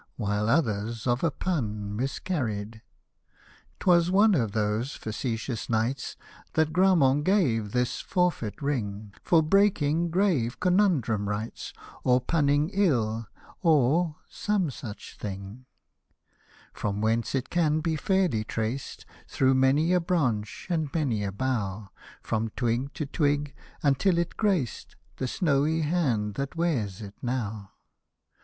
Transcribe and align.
While 0.15 0.49
others 0.49 1.05
of 1.05 1.23
a 1.23 1.29
pun 1.29 1.95
miscarried. 1.95 2.81
'Twas 3.79 4.09
one 4.09 4.33
of 4.33 4.51
those 4.53 4.95
facetious 4.95 5.69
nights 5.69 6.17
That 6.53 6.73
Grammont 6.73 7.23
gave 7.23 7.71
this 7.71 7.99
forfeit 8.01 8.59
ring 8.63 9.13
For 9.21 9.43
breaking 9.43 10.09
grave 10.09 10.59
conundrum 10.59 11.29
rites, 11.29 11.71
Or 12.03 12.19
punning 12.19 12.71
ill, 12.73 13.27
or— 13.61 14.15
some 14.27 14.71
such 14.71 15.17
thing:— 15.19 15.67
Hosted 16.73 16.73
by 16.73 16.73
Google 16.73 16.73
TO 16.73 16.81
LADV 16.81 16.81
IlEATHCOTE 16.81 16.81
75 16.81 16.81
From 16.81 17.01
whence 17.01 17.35
it 17.35 17.49
can 17.51 17.79
be 17.81 17.95
fairly 17.95 18.43
traced, 18.43 19.05
Through 19.27 19.53
many 19.53 19.93
a 19.93 19.99
branch 19.99 20.65
and 20.71 20.91
many 20.91 21.23
a 21.23 21.31
bough, 21.31 21.91
From 22.23 22.49
twig 22.55 22.91
to 22.95 23.05
twig, 23.05 23.53
until 23.83 24.17
it 24.17 24.35
graced 24.35 24.95
The 25.17 25.27
snowy 25.27 25.81
hand 25.81 26.33
that 26.33 26.55
wears 26.55 27.03
it 27.03 27.13
now. 27.21 27.73